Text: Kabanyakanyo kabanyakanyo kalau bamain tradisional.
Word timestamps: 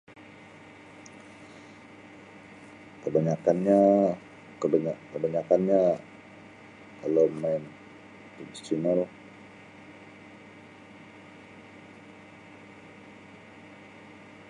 Kabanyakanyo 3.01 3.81
kabanyakanyo 5.11 5.81
kalau 6.99 7.25
bamain 7.29 7.63
tradisional. 8.33 8.99